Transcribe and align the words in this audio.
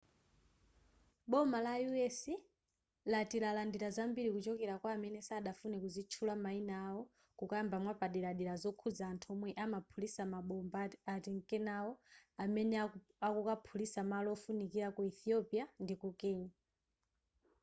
boma 1.31 1.59
la 1.65 1.73
u.s. 1.91 2.21
lati 3.13 3.37
lalandira 3.43 3.87
zambiri 3.97 4.29
kuchokera 4.35 4.75
kwa 4.81 4.91
amene 4.97 5.19
sadafune 5.29 5.75
kuzitchula 5.83 6.33
mayina 6.43 6.75
awo 6.87 7.01
kukamba 7.39 7.75
mwapaderadera 7.83 8.53
zokhuza 8.63 9.03
anthu 9.11 9.27
omwe 9.33 9.49
amaphulitsa 9.63 10.23
mabomba 10.33 10.79
atinkenawo 11.15 11.93
amene 12.43 12.75
akukaphulitsa 13.27 14.01
malo 14.11 14.29
ofunikira 14.35 14.87
ku 14.95 14.99
ethiopia 15.11 15.63
ndiku 15.83 16.07
kenya 16.21 16.49